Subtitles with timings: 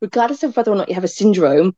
[0.00, 1.76] regardless of whether or not you have a syndrome,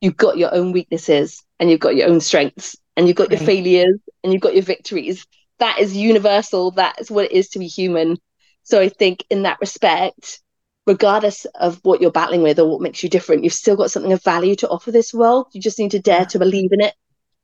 [0.00, 3.38] you've got your own weaknesses and you've got your own strengths and you've got right.
[3.38, 5.26] your failures and you've got your victories.
[5.58, 6.72] That is universal.
[6.72, 8.18] That is what it is to be human.
[8.64, 10.40] So I think in that respect,
[10.86, 14.12] regardless of what you're battling with or what makes you different, you've still got something
[14.12, 15.46] of value to offer this world.
[15.52, 16.94] You just need to dare to believe in it.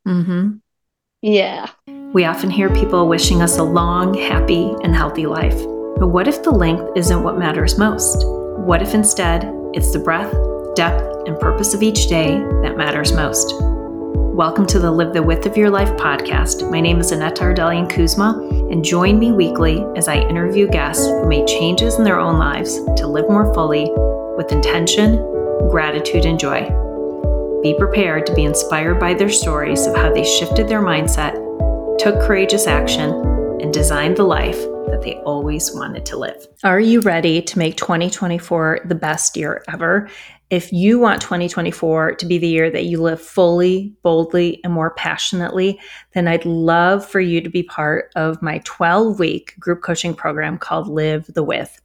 [0.06, 0.56] Mm-hmm.
[1.22, 1.70] Yeah.
[2.12, 5.58] We often hear people wishing us a long, happy, and healthy life.
[5.98, 8.24] But what if the length isn't what matters most?
[8.26, 10.34] What if instead it's the breadth,
[10.74, 13.52] depth, and purpose of each day that matters most?
[13.60, 16.70] Welcome to the Live the Width of Your Life podcast.
[16.70, 18.38] My name is Annette Ardelian Kuzma,
[18.70, 22.76] and join me weekly as I interview guests who made changes in their own lives
[22.96, 23.90] to live more fully
[24.36, 25.16] with intention,
[25.70, 26.62] gratitude, and joy.
[27.62, 31.34] Be prepared to be inspired by their stories of how they shifted their mindset,
[31.98, 33.10] took courageous action,
[33.60, 36.46] and designed the life that they always wanted to live.
[36.64, 40.08] Are you ready to make 2024 the best year ever?
[40.50, 44.94] If you want 2024 to be the year that you live fully, boldly, and more
[44.94, 45.78] passionately,
[46.14, 50.56] then I'd love for you to be part of my 12 week group coaching program
[50.56, 51.80] called Live the Width.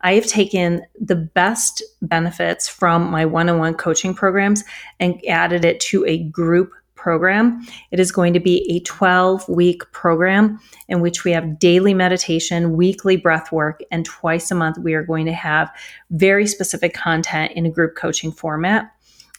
[0.00, 4.64] I have taken the best benefits from my one on one coaching programs
[4.98, 7.64] and added it to a group program.
[7.90, 12.76] It is going to be a 12 week program in which we have daily meditation,
[12.76, 15.70] weekly breath work, and twice a month we are going to have
[16.10, 18.92] very specific content in a group coaching format.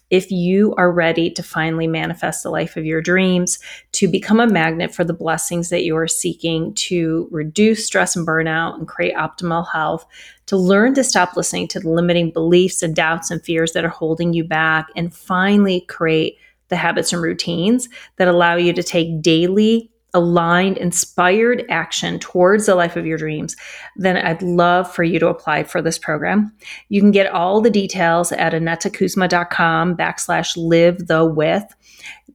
[0.10, 3.60] If you are ready to finally manifest the life of your dreams,
[3.92, 8.26] to become a magnet for the blessings that you are seeking, to reduce stress and
[8.26, 10.08] burnout and create optimal health,
[10.48, 13.90] to learn to stop listening to the limiting beliefs and doubts and fears that are
[13.90, 16.38] holding you back, and finally create
[16.70, 22.76] the habits and routines that allow you to take daily aligned, inspired action towards the
[22.76, 23.56] life of your dreams,
[23.96, 26.52] then I'd love for you to apply for this program.
[26.90, 31.76] You can get all the details at annettekuzma.com backslash live the width.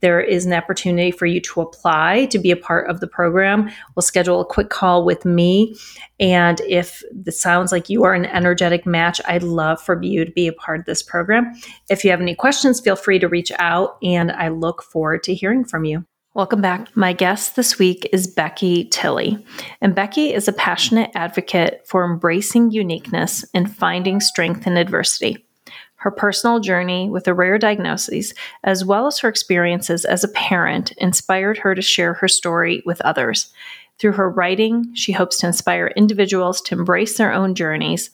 [0.05, 3.71] there is an opportunity for you to apply to be a part of the program.
[3.95, 5.75] We'll schedule a quick call with me.
[6.21, 10.31] And if this sounds like you are an energetic match, I'd love for you to
[10.33, 11.55] be a part of this program.
[11.89, 15.35] If you have any questions, feel free to reach out, and I look forward to
[15.35, 16.05] hearing from you.
[16.35, 16.97] Welcome back.
[16.97, 19.39] My guest this week is Becky Tilley.
[19.81, 25.47] And Becky is a passionate advocate for embracing uniqueness and finding strength in adversity
[25.99, 30.93] her personal journey with a rare diagnosis, as well as her experiences as a parent,
[30.99, 33.51] inspired her to share her story with others.
[33.99, 38.11] Through her writing, she hopes to inspire individuals to embrace their own journeys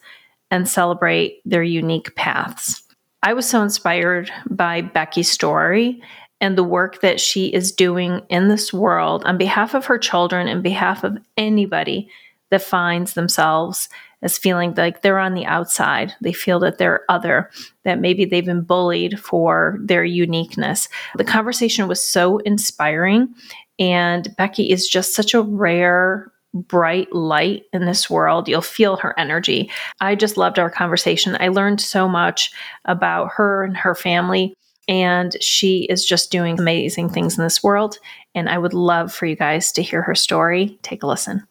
[0.49, 2.81] and celebrate their unique paths.
[3.23, 6.01] I was so inspired by Becky's story
[6.41, 10.47] and the work that she is doing in this world on behalf of her children
[10.47, 12.09] and behalf of anybody
[12.49, 13.87] that finds themselves
[14.23, 16.13] as feeling like they're on the outside.
[16.21, 17.49] They feel that they're other,
[17.85, 20.89] that maybe they've been bullied for their uniqueness.
[21.15, 23.33] The conversation was so inspiring.
[23.79, 28.47] And Becky is just such a rare, bright light in this world.
[28.47, 29.71] You'll feel her energy.
[30.01, 31.37] I just loved our conversation.
[31.39, 32.51] I learned so much
[32.85, 34.53] about her and her family.
[34.91, 37.97] And she is just doing amazing things in this world.
[38.35, 40.77] And I would love for you guys to hear her story.
[40.81, 41.47] Take a listen.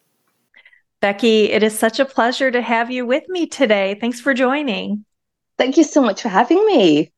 [0.99, 3.97] Becky, it is such a pleasure to have you with me today.
[3.99, 5.05] Thanks for joining.
[5.57, 7.11] Thank you so much for having me.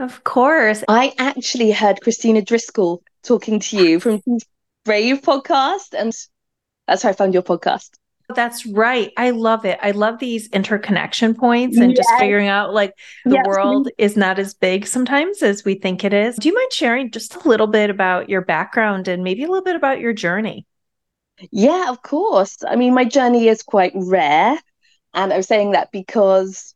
[0.00, 0.82] Of course.
[0.88, 4.20] I actually heard Christina Driscoll talking to you from
[4.84, 6.12] Brave podcast, and
[6.88, 7.90] that's how I found your podcast.
[8.34, 9.12] That's right.
[9.16, 9.78] I love it.
[9.82, 11.98] I love these interconnection points and yes.
[11.98, 12.94] just figuring out like
[13.24, 13.46] the yes.
[13.46, 16.36] world is not as big sometimes as we think it is.
[16.36, 19.64] Do you mind sharing just a little bit about your background and maybe a little
[19.64, 20.66] bit about your journey?
[21.50, 22.58] Yeah, of course.
[22.66, 24.58] I mean, my journey is quite rare.
[25.14, 26.74] And I was saying that because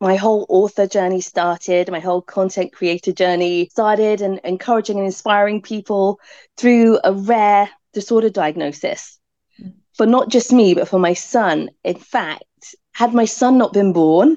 [0.00, 5.62] my whole author journey started, my whole content creator journey started, and encouraging and inspiring
[5.62, 6.18] people
[6.56, 9.20] through a rare disorder diagnosis.
[9.94, 11.70] For not just me, but for my son.
[11.84, 14.36] In fact, had my son not been born,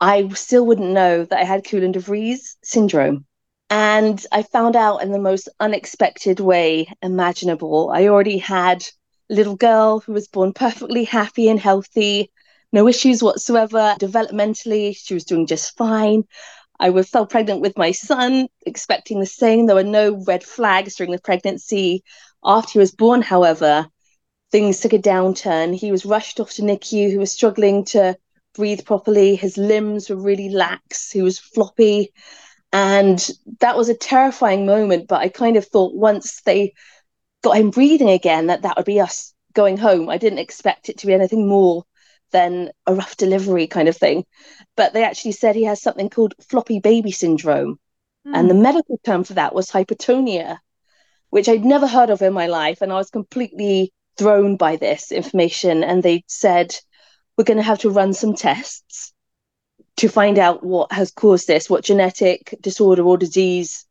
[0.00, 3.24] I still wouldn't know that I had Koolen de Vries syndrome.
[3.70, 7.90] And I found out in the most unexpected way imaginable.
[7.92, 8.84] I already had
[9.30, 12.30] a little girl who was born perfectly happy and healthy,
[12.72, 13.96] no issues whatsoever.
[13.98, 16.24] Developmentally, she was doing just fine.
[16.78, 19.66] I was fell pregnant with my son, expecting the same.
[19.66, 22.02] There were no red flags during the pregnancy.
[22.44, 23.88] After he was born, however,
[24.54, 25.74] things took a downturn.
[25.74, 27.10] He was rushed off to NICU.
[27.10, 28.16] He was struggling to
[28.54, 29.34] breathe properly.
[29.34, 31.10] His limbs were really lax.
[31.10, 32.12] He was floppy.
[32.72, 33.18] And
[33.58, 35.08] that was a terrifying moment.
[35.08, 36.74] But I kind of thought once they
[37.42, 40.08] got him breathing again, that that would be us going home.
[40.08, 41.82] I didn't expect it to be anything more
[42.30, 44.24] than a rough delivery kind of thing.
[44.76, 47.80] But they actually said he has something called floppy baby syndrome.
[48.24, 48.36] Mm.
[48.36, 50.58] And the medical term for that was hypotonia,
[51.30, 52.82] which I'd never heard of in my life.
[52.82, 55.84] And I was completely thrown by this information.
[55.84, 56.74] And they said,
[57.36, 59.12] we're going to have to run some tests
[59.96, 63.86] to find out what has caused this, what genetic disorder or disease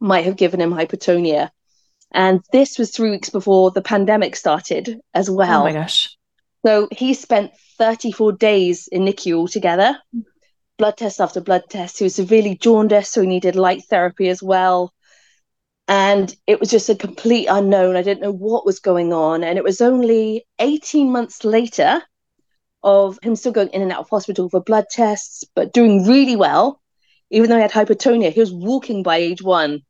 [0.00, 1.50] might have given him hypotonia.
[2.12, 5.62] And this was three weeks before the pandemic started as well.
[5.62, 6.16] Oh my gosh.
[6.64, 9.98] So he spent 34 days in NICU altogether,
[10.78, 11.98] blood test after blood test.
[11.98, 14.92] He was severely jaundiced, so he needed light therapy as well.
[15.92, 17.96] And it was just a complete unknown.
[17.96, 19.44] I didn't know what was going on.
[19.44, 22.00] And it was only 18 months later
[22.82, 26.34] of him still going in and out of hospital for blood tests, but doing really
[26.34, 26.80] well.
[27.28, 29.82] Even though he had hypotonia, he was walking by age one.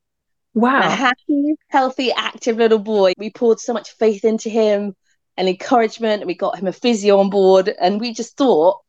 [0.55, 0.81] Wow.
[0.81, 3.13] A happy, healthy, active little boy.
[3.17, 4.97] We poured so much faith into him
[5.37, 7.73] and encouragement, and we got him a physio on board.
[7.81, 8.81] And we just thought,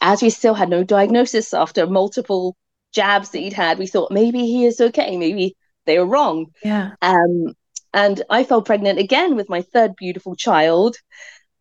[0.00, 2.56] as we still had no diagnosis after multiple
[2.94, 5.18] jabs that he'd had, we thought maybe he is okay.
[5.18, 5.54] Maybe
[5.86, 6.52] they were wrong.
[6.62, 6.92] Yeah.
[7.00, 7.54] Um,
[7.92, 10.96] and I fell pregnant again with my third beautiful child.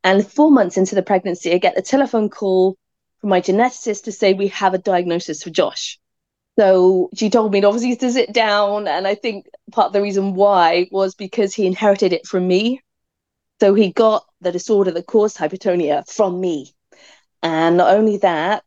[0.03, 2.77] And four months into the pregnancy, I get a telephone call
[3.21, 5.99] from my geneticist to say we have a diagnosis for Josh.
[6.59, 8.87] So she told me obviously to sit down.
[8.87, 12.81] And I think part of the reason why was because he inherited it from me.
[13.59, 16.73] So he got the disorder that caused hypotonia from me.
[17.41, 18.63] And not only that,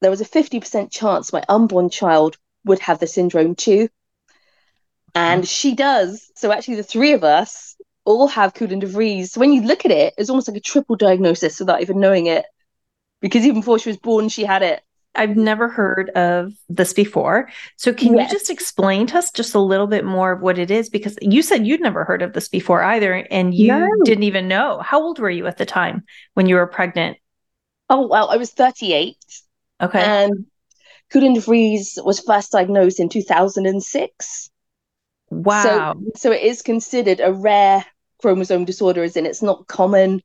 [0.00, 3.88] there was a 50% chance my unborn child would have the syndrome too.
[5.14, 5.48] And mm.
[5.48, 6.30] she does.
[6.36, 9.32] So actually, the three of us all have Koolen de Vries.
[9.32, 12.26] So when you look at it, it's almost like a triple diagnosis without even knowing
[12.26, 12.44] it.
[13.20, 14.82] Because even before she was born, she had it.
[15.14, 17.48] I've never heard of this before.
[17.76, 18.30] So can yes.
[18.30, 20.90] you just explain to us just a little bit more of what it is?
[20.90, 23.88] Because you said you'd never heard of this before either, and you no.
[24.04, 24.80] didn't even know.
[24.80, 27.16] How old were you at the time when you were pregnant?
[27.88, 29.16] Oh, well, I was 38.
[29.80, 30.00] Okay.
[30.00, 30.46] And
[31.12, 34.50] Koolen de Vries was first diagnosed in 2006.
[35.42, 35.94] Wow.
[35.94, 37.84] So, so it is considered a rare
[38.20, 40.22] chromosome disorder, as in it's not common.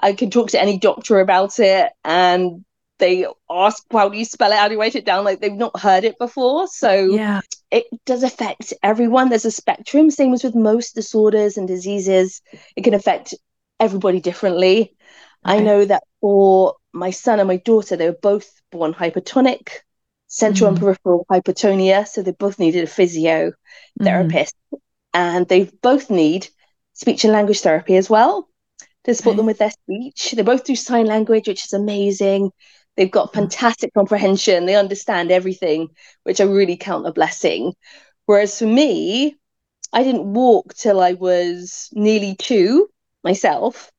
[0.00, 2.64] I can talk to any doctor about it, and
[2.98, 4.58] they ask, How do you spell it?
[4.58, 5.24] How do you write it down?
[5.24, 6.68] Like they've not heard it before.
[6.68, 7.40] So yeah.
[7.70, 9.28] it does affect everyone.
[9.28, 12.42] There's a spectrum, same as with most disorders and diseases.
[12.76, 13.34] It can affect
[13.80, 14.94] everybody differently.
[15.46, 15.58] Okay.
[15.58, 19.68] I know that for my son and my daughter, they were both born hypertonic,
[20.28, 20.72] central mm.
[20.72, 22.06] and peripheral hypotonia.
[22.06, 23.52] So they both needed a physio
[24.00, 24.04] mm-hmm.
[24.28, 24.78] Mm.
[25.14, 26.48] And they both need
[26.92, 28.48] speech and language therapy as well
[29.04, 29.36] to support okay.
[29.38, 30.32] them with their speech.
[30.36, 32.50] They both do sign language, which is amazing.
[32.96, 33.40] They've got mm-hmm.
[33.40, 34.66] fantastic comprehension.
[34.66, 35.88] They understand everything,
[36.24, 37.72] which I really count a blessing.
[38.26, 39.36] Whereas for me,
[39.92, 42.88] I didn't walk till I was nearly two
[43.24, 43.90] myself.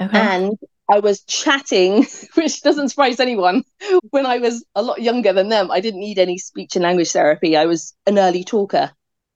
[0.00, 0.18] Okay.
[0.18, 3.64] And I was chatting, which doesn't surprise anyone.
[4.10, 7.10] When I was a lot younger than them, I didn't need any speech and language
[7.10, 7.56] therapy.
[7.56, 8.92] I was an early talker.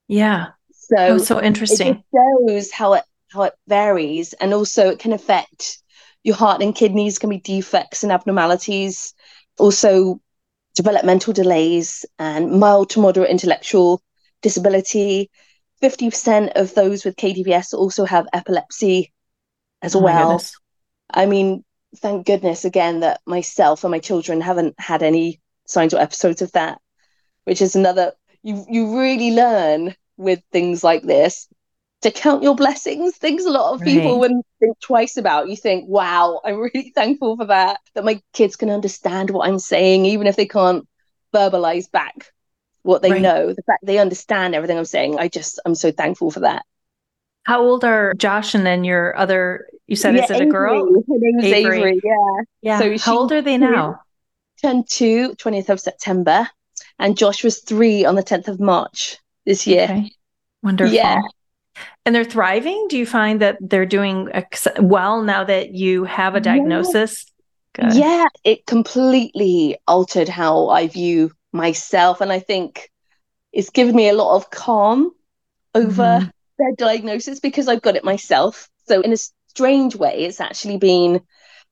[0.09, 0.49] Yeah.
[0.73, 2.05] So oh, so interesting.
[2.13, 5.79] It shows how it how it varies, and also it can affect
[6.23, 9.15] your heart and kidneys can be defects and abnormalities,
[9.59, 10.21] also
[10.75, 14.03] developmental delays and mild to moderate intellectual
[14.43, 15.31] disability.
[15.83, 19.13] 50% of those with KDVS also have epilepsy
[19.81, 20.43] as oh well.
[21.13, 21.65] I mean,
[21.97, 26.53] thank goodness again that myself and my children haven't had any signs or episodes of
[26.53, 26.81] that,
[27.45, 28.13] which is another
[28.43, 31.49] you you really learn with things like this
[32.03, 33.17] to count your blessings.
[33.17, 34.19] Things a lot of people right.
[34.19, 35.49] wouldn't think twice about.
[35.49, 39.59] You think, wow, I'm really thankful for that, that my kids can understand what I'm
[39.59, 40.87] saying, even if they can't
[41.35, 42.33] verbalize back
[42.83, 43.23] what they right.
[43.23, 43.49] know.
[43.49, 46.65] The fact they understand everything I'm saying, I just, I'm so thankful for that.
[47.45, 50.49] How old are Josh and then your other, you said, yeah, is it Avery.
[50.49, 50.87] a girl?
[50.87, 51.79] Her name's Avery.
[51.79, 52.43] Avery yeah.
[52.63, 52.79] Yeah.
[52.79, 54.01] So How old are they now?
[54.63, 56.49] Turned two, 20th of September.
[56.99, 59.17] And Josh was three on the 10th of March
[59.47, 59.85] this year.
[59.85, 60.11] Okay.
[60.63, 60.95] Wonderful.
[60.95, 61.21] Yeah
[62.05, 64.31] and they're thriving do you find that they're doing
[64.81, 67.27] well now that you have a diagnosis
[67.79, 72.91] yeah, yeah it completely altered how i view myself and i think
[73.53, 75.13] it's given me a lot of calm
[75.75, 76.29] over mm-hmm.
[76.61, 79.17] Their diagnosis because i've got it myself so in a
[79.49, 81.21] strange way it's actually been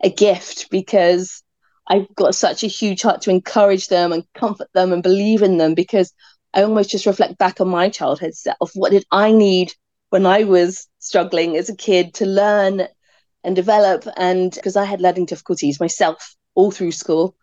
[0.02, 1.42] a gift because
[1.90, 5.57] I've got such a huge heart to encourage them and comfort them and believe in
[5.57, 6.12] them because
[6.52, 8.73] I almost just reflect back on my childhood self.
[8.75, 9.73] What did I need
[10.11, 12.87] when I was struggling as a kid to learn
[13.45, 14.07] and develop.
[14.16, 17.37] And because I had learning difficulties myself all through school.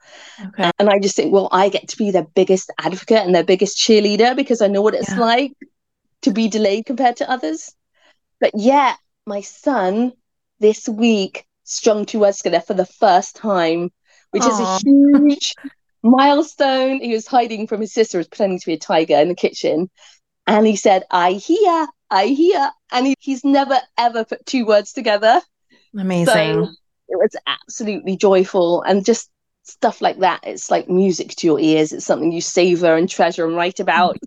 [0.48, 0.72] Okay.
[0.78, 3.78] And I just think, well, I get to be their biggest advocate and their biggest
[3.78, 5.20] cheerleader because I know what it's yeah.
[5.20, 5.54] like
[6.26, 7.74] to be delayed compared to others.
[8.40, 10.14] But yeah, my son
[10.60, 13.92] this week strung two words together for the first time,
[14.32, 14.50] which Aww.
[14.50, 15.54] is a huge
[16.04, 17.00] milestone.
[17.00, 19.90] He was hiding from his sister, was pretending to be a tiger in the kitchen.
[20.48, 22.72] And he said, I hear, I hear.
[22.92, 25.42] And he, he's never, ever put two words together.
[25.98, 26.26] Amazing.
[26.26, 26.70] So
[27.08, 28.82] it was absolutely joyful.
[28.82, 29.30] And just
[29.64, 31.94] stuff like that, it's like music to your ears.
[31.94, 34.18] It's something you savor and treasure and write about.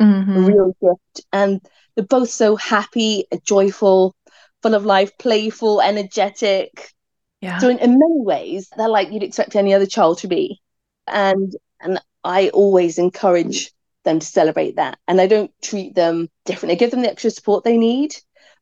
[0.00, 0.44] Mm-hmm.
[0.44, 1.26] real gift.
[1.32, 1.60] And
[1.94, 4.14] they're both so happy, joyful,
[4.62, 6.92] full of life, playful, energetic.
[7.40, 7.58] Yeah.
[7.58, 10.60] So in, in many ways, they're like you'd expect any other child to be.
[11.06, 13.72] And and I always encourage
[14.04, 14.98] them to celebrate that.
[15.06, 16.76] And I don't treat them differently.
[16.76, 18.16] I give them the extra support they need,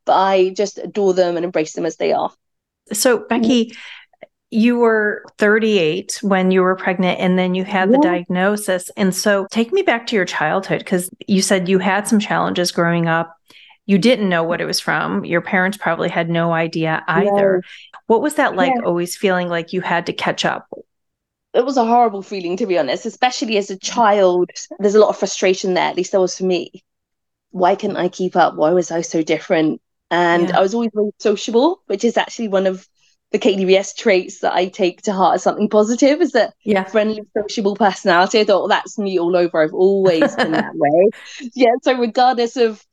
[0.04, 2.30] but I just adore them and embrace them as they are.
[2.92, 3.74] So Becky,
[4.50, 7.96] you were 38 when you were pregnant and then you had yeah.
[7.96, 8.90] the diagnosis.
[8.96, 12.70] And so take me back to your childhood because you said you had some challenges
[12.70, 13.36] growing up.
[13.86, 15.24] You didn't know what it was from.
[15.24, 17.62] Your parents probably had no idea either.
[17.62, 17.68] No.
[18.06, 18.82] What was that like, yeah.
[18.82, 20.68] always feeling like you had to catch up?
[21.54, 24.50] It was a horrible feeling, to be honest, especially as a child.
[24.78, 26.84] There's a lot of frustration there, at least there was for me.
[27.50, 28.56] Why couldn't I keep up?
[28.56, 29.80] Why was I so different?
[30.10, 30.58] And yeah.
[30.58, 32.86] I was always very sociable, which is actually one of
[33.32, 36.84] the KDVS traits that I take to heart as something positive is that yeah.
[36.84, 38.40] friendly, sociable personality.
[38.40, 39.62] I thought well, that's me all over.
[39.62, 41.10] I've always been that way.
[41.54, 41.72] Yeah.
[41.82, 42.84] So regardless of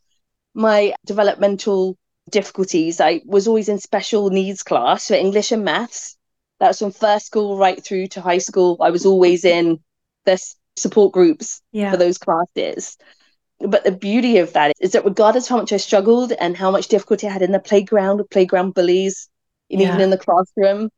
[0.55, 1.97] my developmental
[2.29, 6.17] difficulties, I was always in special needs class for English and maths.
[6.59, 8.77] That's from first school right through to high school.
[8.79, 9.79] I was always in
[10.25, 10.39] the
[10.75, 11.91] support groups yeah.
[11.91, 12.97] for those classes.
[13.59, 16.71] But the beauty of that is that regardless of how much I struggled and how
[16.71, 19.29] much difficulty I had in the playground with playground bullies,
[19.79, 19.89] yeah.
[19.89, 20.89] even in the classroom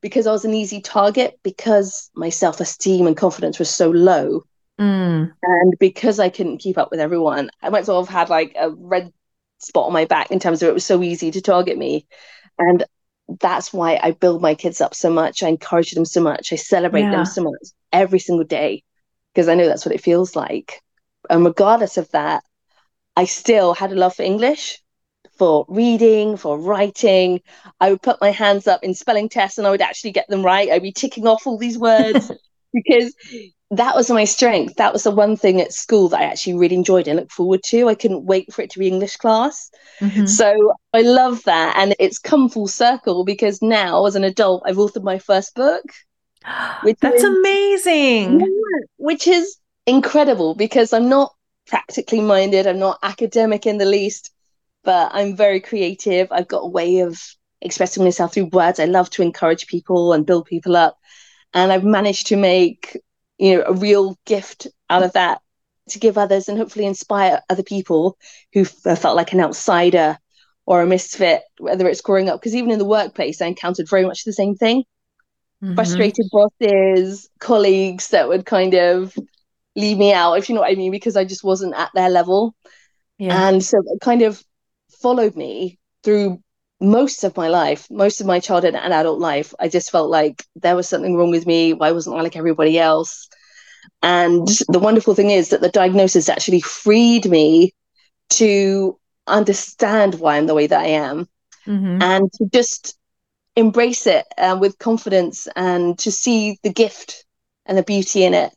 [0.00, 4.44] because I was an easy target because my self esteem and confidence was so low.
[4.80, 5.32] Mm.
[5.42, 8.70] And because I couldn't keep up with everyone, I might sort of had like a
[8.70, 9.12] red
[9.58, 12.06] spot on my back in terms of it was so easy to target me.
[12.58, 12.84] And
[13.40, 15.42] that's why I build my kids up so much.
[15.42, 16.52] I encourage them so much.
[16.52, 17.10] I celebrate yeah.
[17.10, 18.84] them so much every single day
[19.34, 20.80] because I know that's what it feels like.
[21.28, 22.44] And regardless of that,
[23.16, 24.80] I still had a love for English
[25.38, 27.40] for reading, for writing.
[27.80, 30.44] I would put my hands up in spelling tests and I would actually get them
[30.44, 30.70] right.
[30.70, 32.30] I'd be ticking off all these words
[32.72, 33.14] because
[33.70, 34.76] that was my strength.
[34.76, 37.62] That was the one thing at school that I actually really enjoyed and looked forward
[37.66, 37.88] to.
[37.88, 39.70] I couldn't wait for it to be English class.
[40.00, 40.26] Mm-hmm.
[40.26, 41.76] So I love that.
[41.76, 45.84] And it's come full circle because now, as an adult, I've authored my first book.
[47.00, 48.40] That's is, amazing.
[48.40, 48.46] Yeah,
[48.96, 51.34] which is incredible because I'm not
[51.66, 54.32] practically minded, I'm not academic in the least
[54.88, 56.28] but I'm very creative.
[56.32, 57.20] I've got a way of
[57.60, 58.80] expressing myself through words.
[58.80, 60.96] I love to encourage people and build people up.
[61.52, 62.96] And I've managed to make,
[63.36, 65.42] you know, a real gift out of that
[65.90, 68.16] to give others and hopefully inspire other people
[68.54, 70.16] who felt like an outsider
[70.64, 72.40] or a misfit, whether it's growing up.
[72.40, 74.84] Because even in the workplace, I encountered very much the same thing.
[75.62, 75.74] Mm-hmm.
[75.74, 79.14] Frustrated bosses, colleagues that would kind of
[79.76, 82.08] leave me out, if you know what I mean, because I just wasn't at their
[82.08, 82.54] level.
[83.18, 83.48] Yeah.
[83.48, 84.42] And so kind of
[85.00, 86.42] followed me through
[86.80, 89.52] most of my life, most of my childhood and adult life.
[89.58, 91.72] I just felt like there was something wrong with me.
[91.72, 93.28] Why wasn't I like everybody else?
[94.02, 97.72] And the wonderful thing is that the diagnosis actually freed me
[98.30, 101.28] to understand why I'm the way that I am
[101.66, 102.00] mm-hmm.
[102.00, 102.96] and to just
[103.56, 107.24] embrace it uh, with confidence and to see the gift
[107.66, 108.52] and the beauty in it.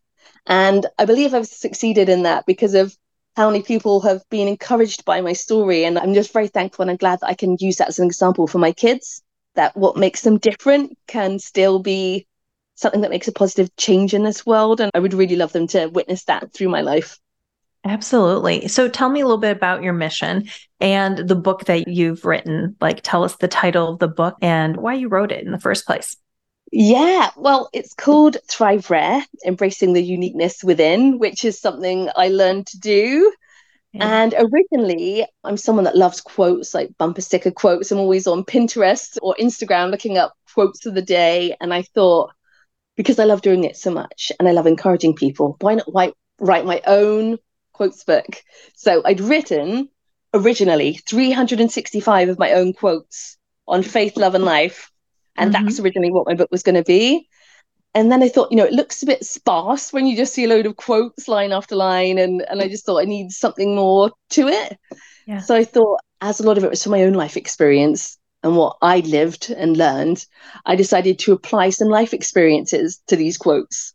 [0.46, 2.96] And I believe I've succeeded in that because of
[3.36, 5.86] how many people have been encouraged by my story.
[5.86, 8.06] And I'm just very thankful and I'm glad that I can use that as an
[8.06, 9.24] example for my kids
[9.56, 12.28] that what makes them different can still be
[12.76, 14.82] something that makes a positive change in this world.
[14.82, 17.18] And I would really love them to witness that through my life.
[17.84, 18.68] Absolutely.
[18.68, 22.76] So tell me a little bit about your mission and the book that you've written.
[22.80, 25.60] Like, tell us the title of the book and why you wrote it in the
[25.60, 26.16] first place.
[26.72, 32.68] Yeah, well, it's called Thrive Rare, Embracing the Uniqueness Within, which is something I learned
[32.68, 33.34] to do.
[33.92, 34.24] Yeah.
[34.24, 37.92] And originally, I'm someone that loves quotes, like bumper sticker quotes.
[37.92, 41.58] I'm always on Pinterest or Instagram looking up quotes of the day.
[41.60, 42.32] And I thought,
[42.96, 46.14] because I love doing it so much and I love encouraging people, why not write,
[46.40, 47.38] write my own
[47.74, 48.42] quotes book?
[48.76, 49.90] So I'd written
[50.34, 53.38] originally 365 of my own quotes
[53.68, 54.91] on faith, love, and life
[55.42, 55.66] and mm-hmm.
[55.66, 57.28] that's originally what my book was going to be.
[57.94, 60.46] And then I thought, you know, it looks a bit sparse when you just see
[60.46, 62.18] a load of quotes line after line.
[62.18, 64.78] And, and I just thought I need something more to it.
[65.28, 65.40] Yeah.
[65.40, 68.56] So I thought, as a lot of it was from my own life experience and
[68.56, 70.26] what I lived and learned,
[70.66, 73.94] I decided to apply some life experiences to these quotes.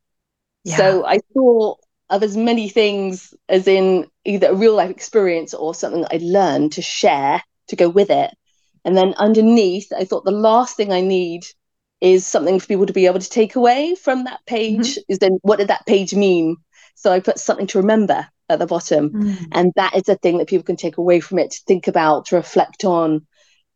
[0.64, 0.76] Yeah.
[0.76, 1.78] So I thought
[2.10, 6.18] of as many things as in either a real life experience or something that I
[6.20, 8.30] learned to share to go with it
[8.86, 11.44] And then underneath, I thought the last thing I need
[12.00, 15.12] is something for people to be able to take away from that page mm-hmm.
[15.12, 16.56] is then what did that page mean?
[16.94, 19.10] So I put something to remember at the bottom.
[19.10, 19.48] Mm.
[19.50, 22.26] And that is a thing that people can take away from it to think about,
[22.26, 23.26] to reflect on,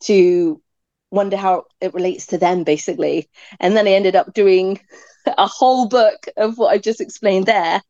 [0.05, 0.63] to
[1.11, 3.29] wonder how it relates to them, basically.
[3.59, 4.79] And then I ended up doing
[5.27, 7.83] a whole book of what I just explained there.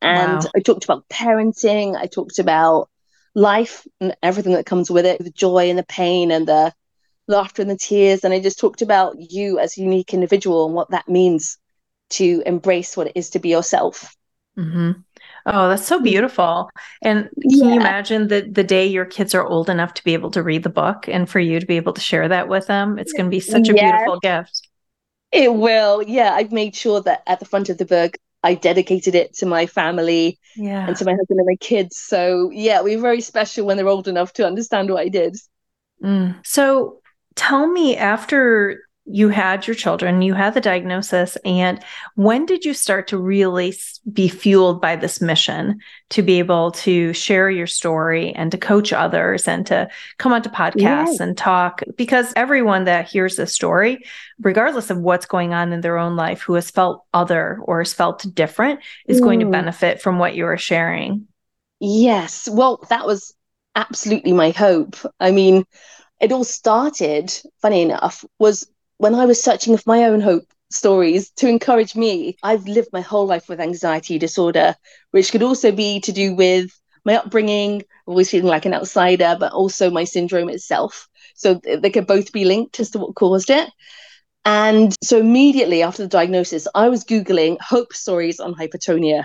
[0.00, 0.50] And wow.
[0.56, 2.88] I talked about parenting, I talked about
[3.34, 6.72] life and everything that comes with it the joy and the pain and the
[7.26, 8.24] laughter and the tears.
[8.24, 11.58] And I just talked about you as a unique individual and what that means
[12.10, 14.14] to embrace what it is to be yourself.
[14.58, 14.92] Mm-hmm.
[15.46, 16.70] Oh, that's so beautiful.
[17.02, 17.64] And can yeah.
[17.66, 20.62] you imagine the the day your kids are old enough to be able to read
[20.62, 22.98] the book and for you to be able to share that with them?
[22.98, 23.90] It's going to be such a yes.
[23.90, 24.68] beautiful gift.
[25.32, 26.02] It will.
[26.02, 29.46] Yeah, I've made sure that at the front of the book I dedicated it to
[29.46, 30.86] my family yeah.
[30.86, 31.96] and to my husband and my kids.
[31.96, 35.36] So yeah, we're very special when they're old enough to understand what I did.
[36.02, 36.36] Mm.
[36.44, 37.00] So
[37.34, 41.78] tell me after you had your children, you had the diagnosis, and
[42.14, 43.74] when did you start to really
[44.10, 48.92] be fueled by this mission to be able to share your story and to coach
[48.94, 51.82] others and to come onto podcasts and talk?
[51.96, 54.02] Because everyone that hears this story,
[54.40, 57.92] regardless of what's going on in their own life, who has felt other or has
[57.92, 59.24] felt different, is mm.
[59.24, 59.52] going to mm.
[59.52, 61.26] benefit from what you are sharing.
[61.78, 62.48] Yes.
[62.50, 63.34] Well, that was
[63.74, 64.96] absolutely my hope.
[65.20, 65.64] I mean,
[66.20, 68.66] it all started, funny enough, was
[68.98, 73.00] when I was searching for my own hope stories to encourage me, I've lived my
[73.00, 74.76] whole life with anxiety disorder,
[75.10, 76.70] which could also be to do with
[77.04, 81.08] my upbringing, always feeling like an outsider, but also my syndrome itself.
[81.34, 83.68] So they could both be linked as to what caused it.
[84.44, 89.24] And so immediately after the diagnosis, I was Googling hope stories on hypertonia.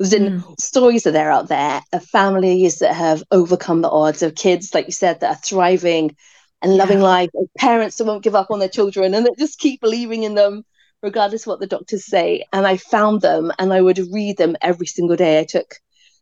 [0.00, 0.60] As in mm.
[0.60, 4.86] stories that are out there of families that have overcome the odds, of kids, like
[4.86, 6.16] you said, that are thriving
[6.62, 7.04] and loving yeah.
[7.04, 10.34] life, parents that won't give up on their children and that just keep believing in
[10.34, 10.64] them
[11.02, 12.44] regardless of what the doctors say.
[12.52, 15.40] And I found them and I would read them every single day.
[15.40, 15.74] I took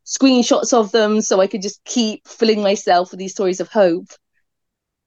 [0.07, 4.09] screenshots of them so I could just keep filling myself with these stories of hope.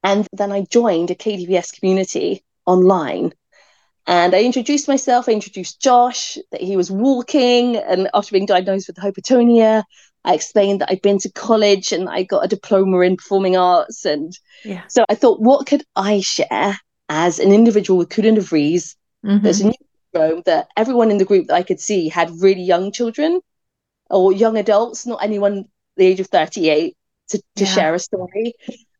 [0.04, 3.34] And then I joined a KDVS community online.
[4.06, 8.88] And I introduced myself, I introduced Josh, that he was walking, and after being diagnosed
[8.88, 9.84] with hypertonia,
[10.26, 14.06] I explained that I'd been to college and I got a diploma in performing arts.
[14.06, 14.84] And yeah.
[14.88, 16.78] so I thought, what could I share
[17.10, 18.96] as an individual with Koolen-de-Vries?
[19.26, 19.44] Mm-hmm.
[19.44, 19.74] There's a new
[20.14, 23.42] syndrome that everyone in the group that I could see had really young children
[24.10, 25.66] or young adults, not anyone
[25.98, 26.96] the age of 38
[27.30, 27.70] to, to yeah.
[27.70, 28.54] share a story.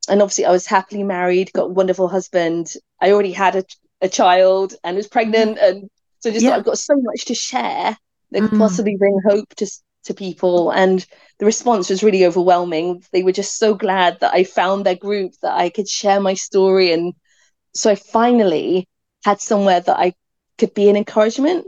[0.10, 2.74] And obviously, I was happily married, got a wonderful husband.
[3.00, 3.64] I already had a,
[4.02, 5.58] a child and was pregnant.
[5.58, 5.78] Mm-hmm.
[5.78, 6.56] And so just yeah.
[6.56, 7.98] I've got so much to share
[8.32, 8.58] that could mm.
[8.58, 9.68] possibly bring hope to
[10.06, 11.06] to people and
[11.40, 13.04] the response was really overwhelming.
[13.12, 16.34] They were just so glad that i found their group that i could share my
[16.36, 17.14] story and
[17.74, 18.88] so i finally
[19.26, 20.14] had somewhere that i
[20.58, 21.66] could be an encouragement.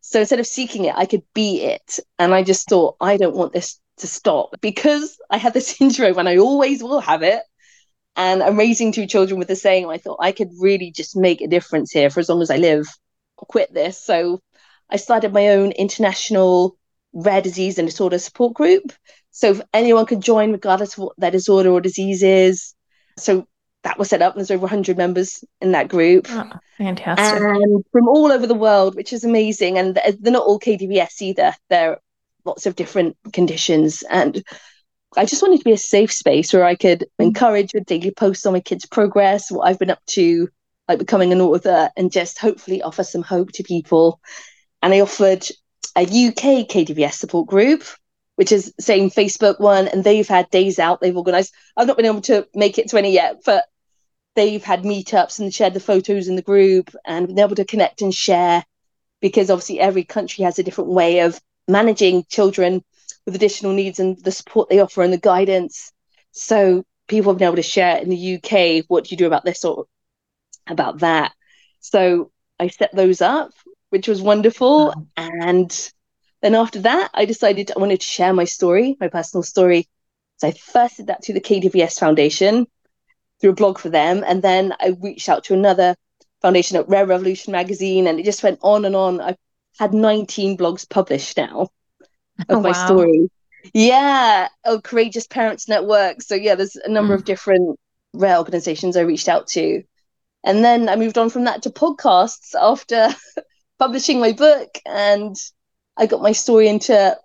[0.00, 1.98] So instead of seeking it i could be it.
[2.18, 6.18] And i just thought i don't want this to stop because i have the syndrome
[6.18, 7.42] and i always will have it.
[8.16, 11.40] And i'm raising two children with the same i thought i could really just make
[11.40, 12.86] a difference here for as long as i live
[13.38, 14.02] I'll quit this.
[14.02, 14.40] So
[14.90, 16.77] i started my own international
[17.18, 18.92] rare disease and disorder support group.
[19.30, 22.74] So anyone could join regardless of what their disorder or disease is.
[23.16, 23.46] So
[23.82, 26.26] that was set up and there's over 100 members in that group.
[26.30, 27.40] Oh, fantastic.
[27.40, 29.78] And from all over the world, which is amazing.
[29.78, 31.54] And they're not all KDVS either.
[31.68, 31.98] They're
[32.44, 34.02] lots of different conditions.
[34.10, 34.42] And
[35.16, 37.26] I just wanted to be a safe space where I could mm.
[37.26, 40.48] encourage with daily posts on my kids' progress, what I've been up to,
[40.88, 44.20] like becoming an author, and just hopefully offer some hope to people.
[44.82, 45.46] And I offered
[45.96, 47.84] a UK KDVS support group,
[48.36, 51.00] which is same Facebook one, and they've had days out.
[51.00, 51.54] They've organised.
[51.76, 53.64] I've not been able to make it to any yet, but
[54.36, 58.02] they've had meetups and shared the photos in the group and been able to connect
[58.02, 58.64] and share
[59.20, 62.84] because obviously every country has a different way of managing children
[63.26, 65.92] with additional needs and the support they offer and the guidance.
[66.30, 69.44] So people have been able to share in the UK what do you do about
[69.44, 69.86] this or
[70.68, 71.32] about that.
[71.80, 73.50] So I set those up
[73.90, 74.86] which was wonderful.
[74.86, 75.06] Wow.
[75.16, 75.92] And
[76.42, 79.88] then after that, I decided I wanted to share my story, my personal story.
[80.36, 82.66] So I first did that through the KDVS Foundation,
[83.40, 84.24] through a blog for them.
[84.26, 85.96] And then I reached out to another
[86.40, 89.20] foundation at Rare Revolution magazine, and it just went on and on.
[89.20, 89.36] I've
[89.78, 91.68] had 19 blogs published now
[92.48, 92.86] of oh, my wow.
[92.86, 93.30] story.
[93.74, 94.48] Yeah.
[94.64, 96.22] Oh, Courageous Parents Network.
[96.22, 97.18] So, yeah, there's a number mm.
[97.18, 97.78] of different
[98.12, 99.82] rare organizations I reached out to.
[100.44, 103.08] And then I moved on from that to podcasts after
[103.78, 105.36] publishing my book and
[105.96, 107.16] I got my story into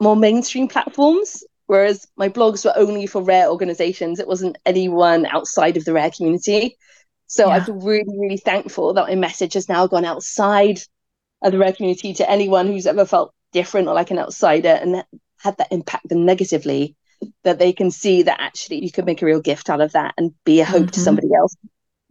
[0.00, 5.78] more mainstream platforms Whereas my blogs were only for rare organizations, it wasn't anyone outside
[5.78, 6.76] of the rare community.
[7.28, 7.54] So yeah.
[7.54, 10.80] I feel really, really thankful that my message has now gone outside
[11.42, 15.02] of the rare community to anyone who's ever felt different or like an outsider and
[15.38, 16.94] had that impact them negatively,
[17.44, 20.12] that they can see that actually you can make a real gift out of that
[20.18, 20.90] and be a hope mm-hmm.
[20.90, 21.56] to somebody else.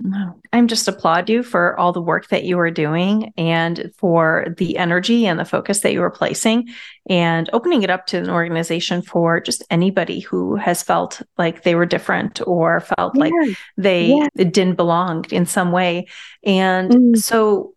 [0.03, 4.47] No, I'm just applaud you for all the work that you are doing and for
[4.57, 6.69] the energy and the focus that you are placing
[7.07, 11.75] and opening it up to an organization for just anybody who has felt like they
[11.75, 13.21] were different or felt yeah.
[13.21, 14.27] like they yeah.
[14.35, 16.07] didn't belong in some way.
[16.43, 17.17] And mm.
[17.17, 17.75] so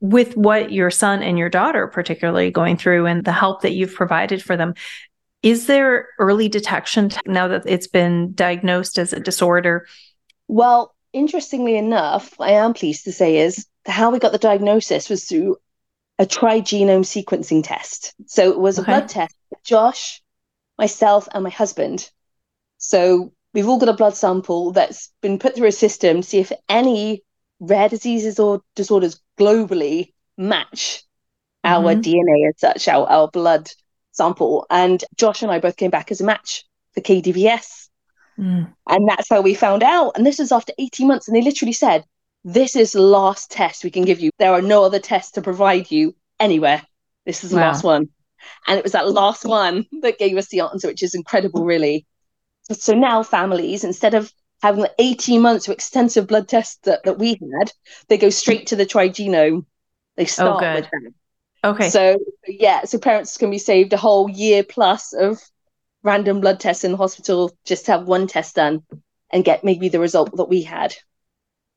[0.00, 3.94] with what your son and your daughter particularly going through and the help that you've
[3.94, 4.74] provided for them
[5.42, 9.86] is there early detection now that it's been diagnosed as a disorder
[10.46, 15.24] well interestingly enough, I am pleased to say is how we got the diagnosis was
[15.24, 15.56] through
[16.18, 18.14] a trigenome sequencing test.
[18.26, 18.92] So it was okay.
[18.92, 19.34] a blood test.
[19.64, 20.22] Josh,
[20.76, 22.10] myself, and my husband.
[22.78, 26.38] So we've all got a blood sample that's been put through a system to see
[26.38, 27.22] if any
[27.60, 31.04] rare diseases or disorders globally match
[31.64, 31.86] mm-hmm.
[31.86, 33.70] our DNA as such, our, our blood
[34.12, 34.66] sample.
[34.70, 37.87] And Josh and I both came back as a match for KDVS.
[38.38, 38.72] Mm.
[38.88, 40.12] And that's how we found out.
[40.14, 41.28] And this was after 18 months.
[41.28, 42.04] And they literally said,
[42.44, 44.30] This is the last test we can give you.
[44.38, 46.82] There are no other tests to provide you anywhere.
[47.26, 47.68] This is the wow.
[47.68, 48.08] last one.
[48.66, 52.06] And it was that last one that gave us the answer, which is incredible, really.
[52.70, 57.30] So now families, instead of having 18 months of extensive blood tests that, that we
[57.30, 57.72] had,
[58.08, 59.64] they go straight to the trigenome.
[60.16, 61.12] They oh, start oh, with that.
[61.64, 61.90] Okay.
[61.90, 65.40] So yeah, so parents can be saved a whole year plus of
[66.02, 68.82] random blood tests in the hospital just to have one test done
[69.30, 70.94] and get maybe the result that we had.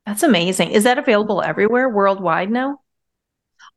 [0.06, 0.72] That's amazing.
[0.72, 2.80] Is that available everywhere worldwide now?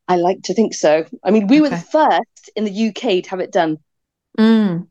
[0.06, 1.04] I like to think so.
[1.22, 1.62] I mean, we okay.
[1.62, 3.78] were the first in the UK to have it done.
[4.38, 4.88] Mm.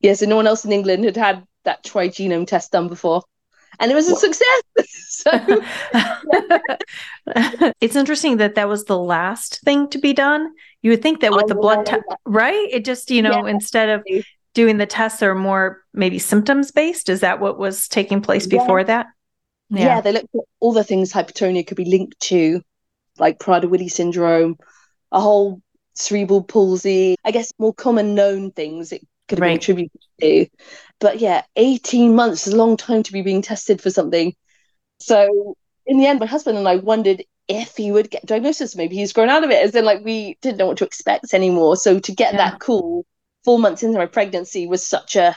[0.00, 3.22] Yeah, so no one else in England had had that trigenome test done before.
[3.78, 4.20] And it was a what?
[4.20, 5.24] success.
[7.80, 10.52] it's interesting that that was the last thing to be done.
[10.82, 12.68] You would think that with I the blood test, right?
[12.70, 13.50] It just, you know, yeah.
[13.50, 14.04] instead of
[14.56, 17.10] doing the tests are more maybe symptoms based?
[17.10, 18.84] Is that what was taking place before yeah.
[18.86, 19.06] that?
[19.68, 19.84] Yeah.
[19.84, 22.62] yeah, they looked at all the things hypertonia could be linked to,
[23.18, 24.56] like Prader-Willi syndrome,
[25.12, 25.60] a whole
[25.92, 27.16] cerebral palsy.
[27.22, 29.48] I guess more common known things it could have right.
[29.50, 30.46] been attributed to.
[31.00, 34.34] But yeah, 18 months is a long time to be being tested for something.
[35.00, 38.74] So in the end, my husband and I wondered if he would get diagnosis.
[38.74, 41.34] Maybe he's grown out of it, as in like we didn't know what to expect
[41.34, 41.76] anymore.
[41.76, 42.50] So to get yeah.
[42.50, 43.04] that call
[43.46, 45.36] four months into my pregnancy was such a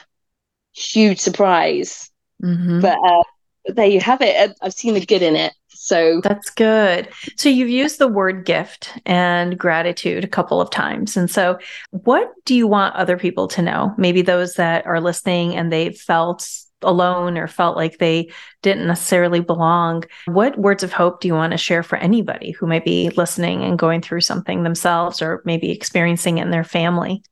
[0.72, 2.10] huge surprise.
[2.42, 2.80] Mm-hmm.
[2.80, 3.22] But uh,
[3.66, 4.52] there you have it.
[4.60, 5.54] I've seen the good in it.
[5.68, 7.08] So that's good.
[7.36, 11.16] So you've used the word gift and gratitude a couple of times.
[11.16, 11.58] And so,
[11.90, 13.94] what do you want other people to know?
[13.96, 16.48] Maybe those that are listening and they felt
[16.82, 18.30] alone or felt like they
[18.62, 20.04] didn't necessarily belong.
[20.26, 23.62] What words of hope do you want to share for anybody who might be listening
[23.62, 27.22] and going through something themselves or maybe experiencing it in their family?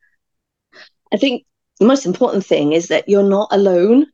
[1.12, 1.44] I think
[1.78, 4.06] the most important thing is that you're not alone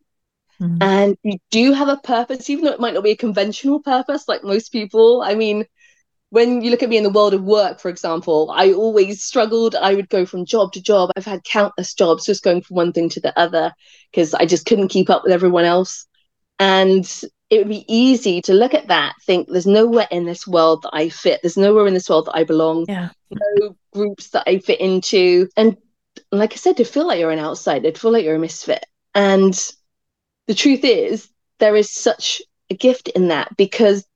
[0.60, 0.82] mm-hmm.
[0.82, 4.28] and you do have a purpose, even though it might not be a conventional purpose
[4.28, 5.22] like most people.
[5.22, 5.66] I mean,
[6.30, 9.76] when you look at me in the world of work, for example, I always struggled.
[9.76, 11.10] I would go from job to job.
[11.16, 13.72] I've had countless jobs just going from one thing to the other
[14.10, 16.06] because I just couldn't keep up with everyone else.
[16.58, 17.04] And
[17.50, 20.90] it would be easy to look at that, think there's nowhere in this world that
[20.92, 21.40] I fit.
[21.42, 22.86] There's nowhere in this world that I belong.
[22.88, 23.10] Yeah.
[23.30, 25.48] No groups that I fit into.
[25.56, 25.76] And
[26.32, 28.84] like I said, to feel like you're an outsider, to feel like you're a misfit.
[29.14, 29.54] And
[30.46, 34.06] the truth is, there is such a gift in that because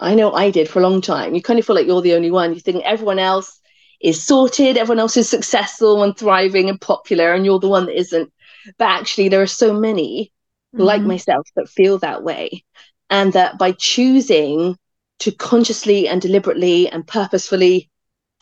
[0.00, 1.34] I know I did for a long time.
[1.34, 2.54] You kind of feel like you're the only one.
[2.54, 3.60] You think everyone else
[4.00, 7.96] is sorted, everyone else is successful and thriving and popular, and you're the one that
[7.96, 8.32] isn't.
[8.78, 10.32] But actually, there are so many
[10.74, 10.82] mm-hmm.
[10.82, 12.64] like myself that feel that way.
[13.10, 14.76] And that by choosing
[15.20, 17.90] to consciously and deliberately and purposefully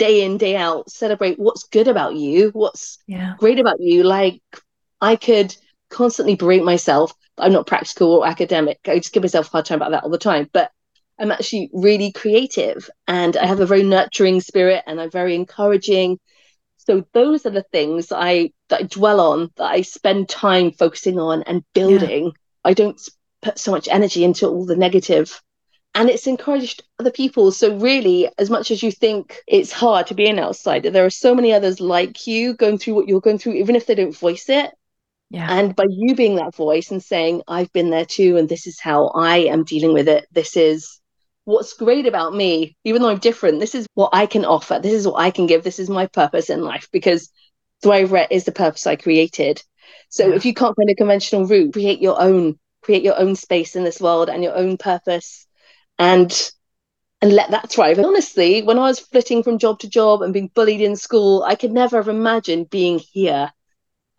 [0.01, 3.35] day in day out celebrate what's good about you what's yeah.
[3.39, 4.03] great about you.
[4.03, 4.41] Like
[5.01, 5.55] i could
[5.91, 8.79] constantly berate myself i'm not practical or academic.
[8.87, 10.49] I just give myself a hard time about that all the time.
[10.53, 10.71] But
[11.19, 16.19] i'm actually really creative and i have a very nurturing spirit and i'm very encouraging.
[16.79, 20.73] So those are the things that i that i dwell on that i spend time
[20.73, 22.25] focusing on and building.
[22.25, 22.71] Yeah.
[22.71, 22.99] i don't
[23.43, 25.43] put so much energy into all the negative
[25.95, 27.51] and it's encouraged other people.
[27.53, 31.11] So, really, as much as you think it's hard to be an outsider, there are
[31.11, 34.17] so many others like you going through what you're going through, even if they don't
[34.17, 34.71] voice it.
[35.31, 35.47] Yeah.
[35.49, 38.81] And by you being that voice and saying, I've been there too, and this is
[38.81, 41.01] how I am dealing with it, this is
[41.45, 44.93] what's great about me, even though I'm different, this is what I can offer, this
[44.93, 47.31] is what I can give, this is my purpose in life because
[47.83, 49.63] Thrive Rare is the purpose I created.
[50.09, 50.35] So Yeah.
[50.35, 53.85] if you can't find a conventional route, create your own, create your own space in
[53.85, 55.47] this world and your own purpose
[56.01, 56.51] and
[57.23, 57.99] and let that thrive.
[57.99, 61.43] And honestly, when I was flitting from job to job and being bullied in school,
[61.45, 63.53] I could never have imagined being here.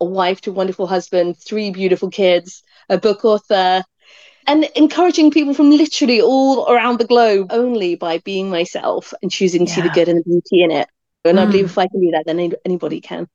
[0.00, 3.84] A wife to a wonderful husband, three beautiful kids, a book author,
[4.46, 9.66] and encouraging people from literally all around the globe only by being myself and choosing
[9.66, 10.88] to see the good and the beauty in it.
[11.24, 11.70] And I believe Mm.
[11.70, 13.28] if I can do that, then anybody can.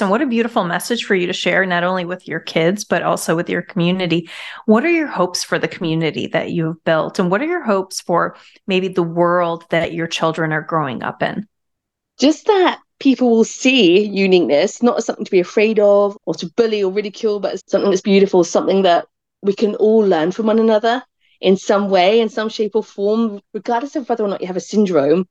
[0.00, 3.02] And what a beautiful message for you to share, not only with your kids, but
[3.02, 4.28] also with your community.
[4.66, 7.18] What are your hopes for the community that you've built?
[7.18, 11.22] And what are your hopes for maybe the world that your children are growing up
[11.22, 11.46] in?
[12.18, 16.46] Just that people will see uniqueness, not as something to be afraid of or to
[16.56, 19.06] bully or ridicule, but as something that's beautiful, something that
[19.42, 21.02] we can all learn from one another
[21.40, 24.56] in some way, in some shape or form, regardless of whether or not you have
[24.56, 25.28] a syndrome.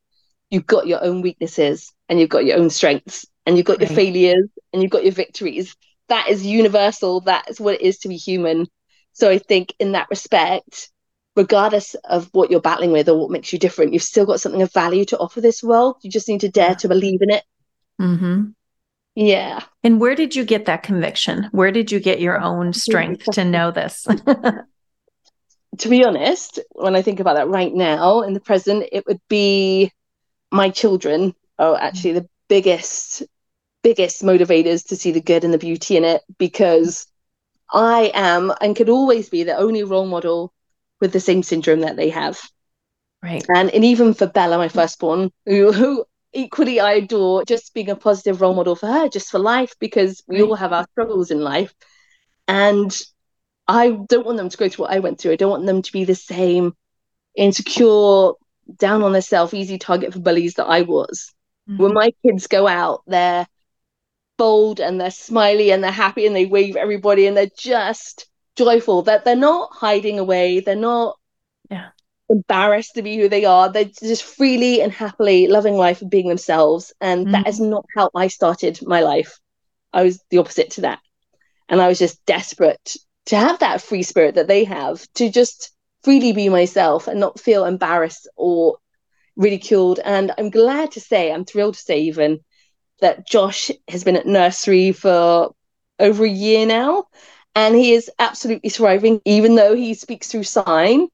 [0.50, 3.89] You've got your own weaknesses and you've got your own strengths and you've got your
[3.89, 5.75] failures and you've got your victories.
[6.10, 7.21] That is universal.
[7.21, 8.67] That is what it is to be human.
[9.13, 10.89] So I think in that respect,
[11.36, 14.62] regardless of what you're battling with or what makes you different, you've still got something
[14.62, 15.97] of value to offer this world.
[16.01, 17.43] You just need to dare to believe in it.
[17.99, 18.49] Mm-hmm.
[19.15, 19.63] Yeah.
[19.84, 21.49] And where did you get that conviction?
[21.51, 24.08] Where did you get your own strength to know this?
[25.77, 29.21] To be honest, when I think about that right now in the present, it would
[29.30, 29.89] be
[30.51, 33.23] my children are actually the biggest,
[33.83, 37.07] biggest motivators to see the good and the beauty in it because
[37.73, 40.53] I am and could always be the only role model
[41.01, 42.39] with the same syndrome that they have.
[43.23, 43.49] right.
[43.55, 47.95] And, and even for Bella, my firstborn, who, who equally I adore, just being a
[47.95, 50.49] positive role model for her, just for life, because we Right.
[50.49, 51.73] all have our struggles in life.
[52.47, 52.95] And
[53.67, 55.33] I don't want them to go through what I went through.
[55.33, 56.73] I don't want them to be the same
[57.35, 58.31] insecure,
[58.77, 61.33] down on themselves, easy target for bullies that I was.
[61.77, 61.95] When mm.
[61.95, 63.47] my kids go out, they're
[64.38, 69.03] bold and they're smiley and they're happy and they wave everybody and they're just joyful.
[69.03, 70.60] That they're not hiding away.
[70.60, 71.17] They're not
[71.69, 71.89] Yeah.
[72.29, 73.69] embarrassed to be who they are.
[73.71, 76.93] They're just freely and happily loving life and being themselves.
[76.99, 77.69] And that is mm.
[77.69, 79.39] not how I started my life.
[79.93, 80.99] I was the opposite to that.
[81.69, 82.95] And I was just desperate
[83.27, 85.71] to have that free spirit that they have, to just
[86.03, 88.77] freely be myself and not feel embarrassed or
[89.35, 89.99] ridiculed.
[90.03, 92.39] And I'm glad to say, I'm thrilled to say even
[93.01, 95.51] that Josh has been at nursery for
[95.99, 97.05] over a year now,
[97.55, 101.07] and he is absolutely thriving, even though he speaks through sign.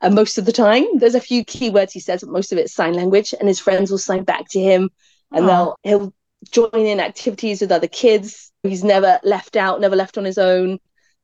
[0.00, 2.58] uh, most of the time, there's a few key words he says, but most of
[2.58, 4.90] it's sign language, and his friends will sign back to him,
[5.32, 6.12] and they'll he'll
[6.50, 8.52] join in activities with other kids.
[8.62, 10.78] He's never left out, never left on his own.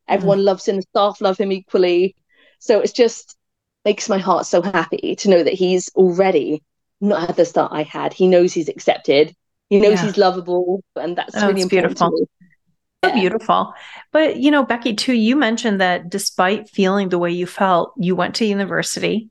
[0.09, 2.17] Everyone loves him, the staff love him equally.
[2.59, 3.37] So it's just
[3.85, 6.63] makes my heart so happy to know that he's already
[7.01, 8.13] not had the start I had.
[8.13, 9.35] He knows he's accepted.
[9.71, 10.07] He knows Yeah.
[10.07, 12.27] he's lovable, and that's Oh, really important beautiful.
[13.05, 13.73] So beautiful.
[14.13, 18.15] But, you know, Becky, too, you mentioned that despite feeling the way you felt, you
[18.15, 19.31] went to university.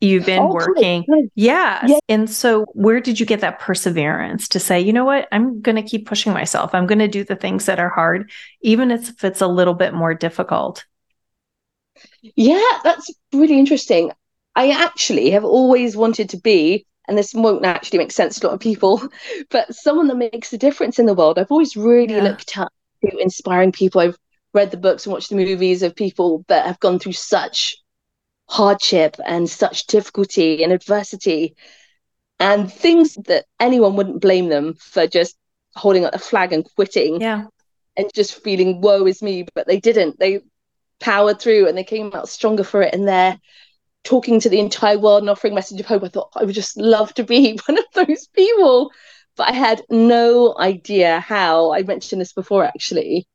[0.00, 1.04] You've been Oh, working.
[1.08, 1.30] good.
[1.34, 1.84] Yes.
[1.88, 1.98] Yeah.
[2.08, 5.76] And so, where did you get that perseverance to say, you know what, I'm going
[5.76, 6.74] to keep pushing myself.
[6.74, 9.94] I'm going to do the things that are hard, even if it's a little bit
[9.94, 10.84] more difficult.
[12.36, 14.12] Yeah, that's really interesting.
[14.54, 18.48] I actually have always wanted to be, and this won't actually make sense to a
[18.48, 19.02] lot of people,
[19.50, 21.38] but someone that makes a difference in the world.
[21.38, 22.22] I've always really Yeah.
[22.22, 22.72] looked up
[23.04, 24.00] to inspiring people.
[24.00, 24.18] I've
[24.54, 27.76] read the books and watched the movies of people that have gone through such
[28.48, 31.54] hardship and such difficulty and adversity
[32.40, 35.36] and things that anyone wouldn't blame them for just
[35.74, 37.46] holding up the flag and quitting Yeah.
[37.96, 40.40] and just feeling woe is me but they didn't they
[41.00, 43.38] powered through and they came out stronger for it and they're
[44.04, 46.04] talking to the entire world and offering message of hope.
[46.04, 48.90] I thought i would just love to be one of those people.
[49.36, 51.72] But i had no idea how.
[51.72, 53.26] I mentioned this before actually.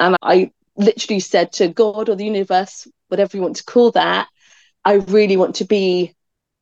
[0.00, 4.26] And i literally said to god or the universe whatever you want to call that
[4.86, 6.14] i really want to be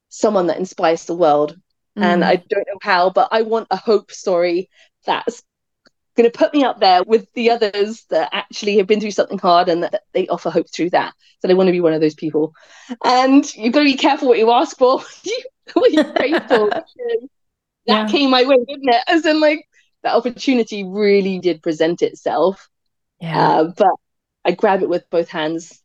[0.09, 1.57] someone that inspires the world.
[1.97, 2.27] And Mm.
[2.27, 4.69] I don't know how, but I want a hope story
[5.07, 5.43] that's
[6.21, 9.39] going to put me up there with the others that actually have been through something
[9.39, 11.15] hard and that they offer hope through that.
[11.41, 12.53] So I want to be one of those people.
[13.05, 15.03] And you've got to be careful what you ask for,
[15.73, 16.67] what you pray for.
[16.69, 17.29] because
[17.87, 18.05] Yeah.
[18.05, 19.03] That came my way, didn't it?
[19.09, 19.67] As in, like,
[20.03, 22.69] that opportunity really did present itself.
[23.21, 23.49] yeah.
[23.49, 23.95] Uh, but
[24.45, 25.81] I grab it with both hands.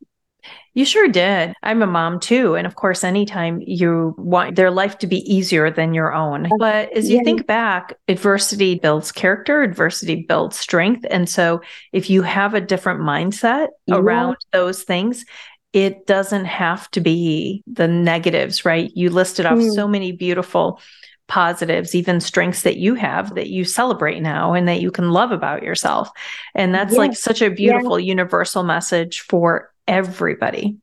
[0.75, 1.53] You sure did.
[1.63, 2.55] I'm a mom too.
[2.55, 6.49] And of course, anytime you want their life to be easier than your own.
[6.59, 7.23] But as you Yeah.
[7.23, 11.05] think back, adversity builds character, adversity builds strength.
[11.09, 11.61] And so
[11.93, 13.95] if you have a different mindset Yeah.
[13.95, 15.23] around those things,
[15.71, 18.91] it doesn't have to be the negatives, right?
[18.95, 19.71] You listed off Mm.
[19.73, 20.81] so many beautiful
[21.27, 25.31] positives, even strengths that you have that you celebrate now and that you can love
[25.31, 26.09] about yourself.
[26.53, 26.99] And that's yeah.
[26.99, 30.77] like such a beautiful universal message for everybody.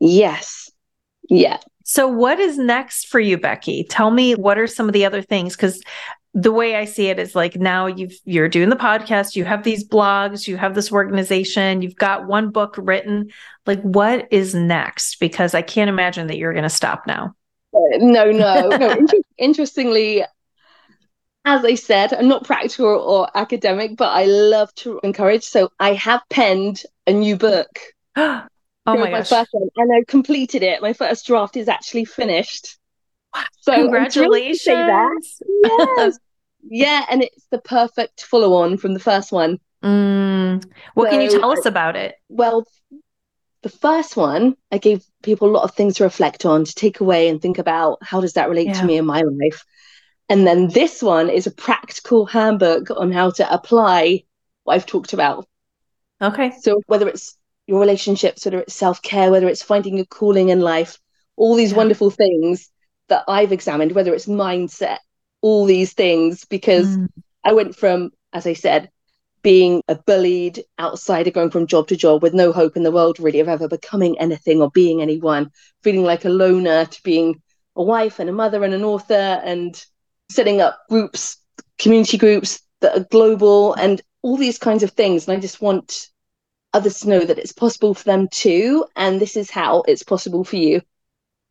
[0.00, 0.70] Yes.
[1.28, 1.58] Yeah.
[1.84, 3.84] So, what is next for you, Becky?
[3.84, 5.56] Tell me what are some of the other things?
[5.56, 5.82] Because
[6.32, 9.64] the way I see it is like now you've you're doing the podcast, you have
[9.64, 13.30] these blogs, you have this organization, you've got one book written.
[13.66, 15.18] Like, what is next?
[15.18, 17.34] Because I can't imagine that you're going to stop now.
[17.74, 19.06] Uh, no, no, no.
[19.38, 20.24] Interestingly,
[21.44, 25.44] as I said, I'm not practical or academic, but I love to encourage.
[25.44, 27.78] So I have penned a new book.
[28.16, 28.46] oh
[28.86, 30.82] my, my first one, and I completed it.
[30.82, 32.78] My first draft is actually finished.
[33.60, 35.40] So congratulations!
[35.62, 36.18] Yes,
[36.62, 39.58] yeah, and it's the perfect follow-on from the first one.
[39.84, 40.64] Mm.
[40.94, 42.16] What so, can you tell us about it?
[42.28, 42.66] Well,
[43.62, 47.00] the first one, I gave people a lot of things to reflect on, to take
[47.00, 48.80] away and think about how does that relate yeah.
[48.80, 49.64] to me in my life.
[50.30, 54.22] And then this one is a practical handbook on how to apply
[54.62, 55.48] what I've talked about.
[56.22, 56.52] Okay.
[56.60, 60.60] So whether it's your relationships, whether it's self care, whether it's finding a calling in
[60.60, 60.98] life,
[61.36, 61.78] all these yeah.
[61.78, 62.70] wonderful things
[63.08, 64.98] that I've examined, whether it's mindset,
[65.40, 67.08] all these things, because mm.
[67.42, 68.88] I went from, as I said,
[69.42, 73.18] being a bullied outsider going from job to job with no hope in the world
[73.18, 75.50] really of ever becoming anything or being anyone,
[75.82, 77.42] feeling like a loner to being
[77.74, 79.84] a wife and a mother and an author and
[80.30, 81.36] setting up groups,
[81.78, 85.26] community groups that are global and all these kinds of things.
[85.26, 86.08] And I just want
[86.72, 88.86] others to know that it's possible for them too.
[88.96, 90.80] And this is how it's possible for you.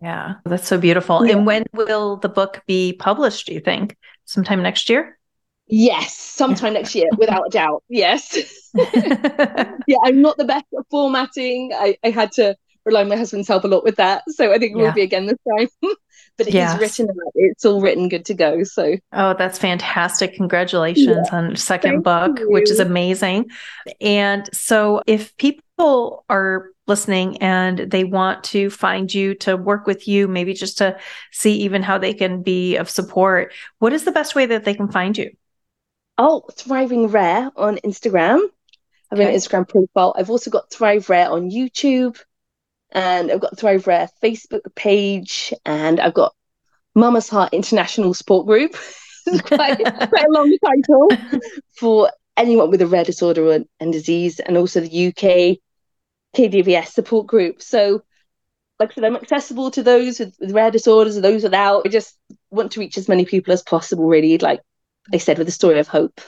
[0.02, 1.26] Yeah, that's so beautiful.
[1.26, 1.36] Yeah.
[1.36, 3.98] And when will the book be published, do you think?
[4.26, 5.20] Sometime next year?
[5.68, 7.84] Yes, sometime next year, without a doubt.
[7.90, 8.36] Yes.
[8.74, 11.72] yeah, I'm not the best at formatting.
[11.76, 12.56] I, I had to
[12.90, 14.24] rely on my husband's help a lot with that.
[14.30, 14.84] So I think yeah.
[14.84, 15.68] will be again this time.
[16.38, 16.74] but it yes.
[16.74, 18.64] is written it's all written good to go.
[18.64, 20.36] So Oh, that's fantastic.
[20.36, 21.38] Congratulations yeah.
[21.38, 22.52] on second Thank book, you.
[22.52, 23.50] which is amazing.
[24.02, 30.08] And so if people are listening and they want to find you to work with
[30.08, 30.98] you, maybe just to
[31.32, 34.74] see even how they can be of support, what is the best way that they
[34.74, 35.32] can find you?
[36.18, 38.42] Oh, Thriving Rare on Instagram.
[39.12, 39.34] I have okay.
[39.34, 40.14] an Instagram profile.
[40.18, 42.20] I've also got Thrive Rare on YouTube,
[42.92, 46.34] and I've got Thrive Rare Facebook page, and I've got
[46.96, 48.76] Mama's Heart International Support Group.
[49.44, 49.78] quite,
[50.10, 51.10] quite a long title
[51.78, 55.58] for anyone with a rare disorder and, and disease, and also the UK
[56.36, 57.62] KDVS support group.
[57.62, 58.04] So,
[58.80, 61.84] like I said, I'm accessible to those with, with rare disorders and those without.
[61.86, 62.18] I just
[62.50, 64.38] want to reach as many people as possible, really.
[64.38, 64.62] Like
[65.14, 66.22] I said, with a story of hope.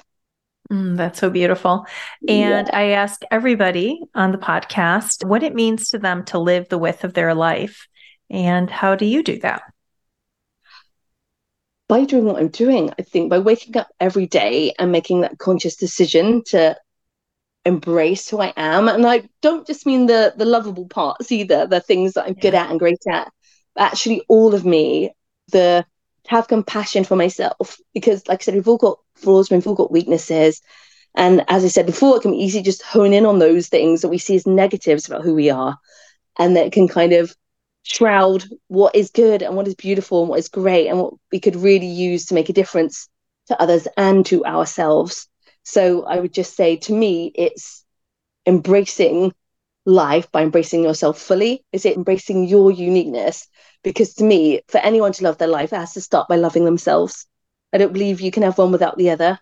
[0.71, 1.85] Mm, that's so beautiful.
[2.27, 2.77] And yeah.
[2.77, 7.03] I ask everybody on the podcast what it means to them to live the width
[7.03, 7.87] of their life.
[8.29, 9.63] And how do you do that?
[11.89, 15.37] By doing what I'm doing, I think by waking up every day and making that
[15.39, 16.77] conscious decision to
[17.65, 18.87] embrace who I am.
[18.87, 22.41] And I don't just mean the the lovable parts either, the things that I'm yeah.
[22.41, 23.29] good at and great at,
[23.75, 25.11] but actually all of me,
[25.51, 25.85] the
[26.27, 29.91] have compassion for myself because, like I said, we've all got flaws, we've all got
[29.91, 30.61] weaknesses.
[31.15, 34.01] And as I said before, it can be easy just hone in on those things
[34.01, 35.77] that we see as negatives about who we are.
[36.39, 37.35] And that can kind of
[37.83, 41.39] shroud what is good and what is beautiful and what is great and what we
[41.39, 43.09] could really use to make a difference
[43.47, 45.27] to others and to ourselves.
[45.63, 47.83] So I would just say to me, it's
[48.45, 49.33] embracing
[49.85, 51.65] life by embracing yourself fully.
[51.71, 53.47] Is it embracing your uniqueness
[53.83, 56.65] because to me, for anyone to love their life, it has to start by loving
[56.65, 57.27] themselves.
[57.73, 59.39] I don't believe you can have one without the other.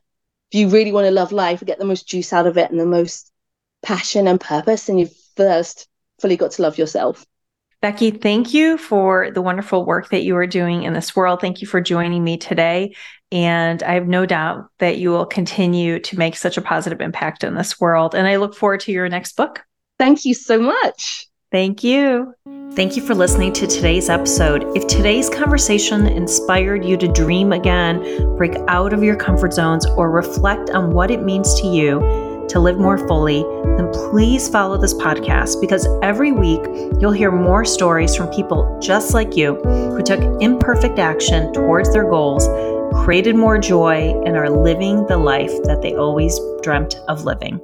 [0.51, 2.79] If you really want to love life, get the most juice out of it and
[2.79, 3.31] the most
[3.81, 5.87] passion and purpose, and you've first
[6.19, 7.25] fully got to love yourself.
[7.81, 11.39] Becky, thank you for the wonderful work that you are doing in this world.
[11.39, 12.93] Thank you for joining me today.
[13.31, 17.43] And I have no doubt that you will continue to make such a positive impact
[17.43, 18.15] in this world.
[18.15, 19.63] And I look forward to your next book.
[19.97, 21.28] Thank you so much.
[21.51, 22.33] Thank you.
[22.73, 24.65] Thank you for listening to today's episode.
[24.77, 28.03] If today's conversation inspired you to dream again,
[28.37, 32.59] break out of your comfort zones, or reflect on what it means to you to
[32.59, 33.41] live more fully,
[33.77, 36.61] then please follow this podcast because every week
[36.99, 42.07] you'll hear more stories from people just like you who took imperfect action towards their
[42.07, 42.47] goals,
[43.03, 47.59] created more joy, and are living the life that they always dreamt of living.